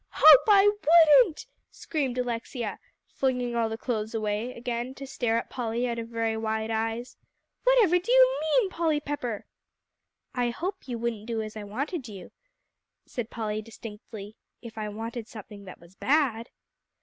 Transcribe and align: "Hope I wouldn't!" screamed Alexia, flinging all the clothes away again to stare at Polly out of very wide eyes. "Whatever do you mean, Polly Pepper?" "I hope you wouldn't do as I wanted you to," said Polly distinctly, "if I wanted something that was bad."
"Hope 0.09 0.45
I 0.47 0.65
wouldn't!" 0.67 1.45
screamed 1.69 2.17
Alexia, 2.17 2.79
flinging 3.05 3.55
all 3.55 3.69
the 3.69 3.77
clothes 3.77 4.15
away 4.15 4.51
again 4.51 4.95
to 4.95 5.05
stare 5.05 5.37
at 5.37 5.51
Polly 5.51 5.87
out 5.87 5.99
of 5.99 6.07
very 6.07 6.35
wide 6.35 6.71
eyes. 6.71 7.17
"Whatever 7.65 7.99
do 7.99 8.11
you 8.11 8.39
mean, 8.57 8.71
Polly 8.71 8.99
Pepper?" 8.99 9.45
"I 10.33 10.49
hope 10.49 10.87
you 10.87 10.97
wouldn't 10.97 11.27
do 11.27 11.43
as 11.43 11.55
I 11.55 11.65
wanted 11.65 12.07
you 12.07 12.29
to," 12.29 12.33
said 13.05 13.29
Polly 13.29 13.61
distinctly, 13.61 14.35
"if 14.59 14.75
I 14.75 14.89
wanted 14.89 15.27
something 15.27 15.65
that 15.65 15.79
was 15.79 15.93
bad." 15.93 16.49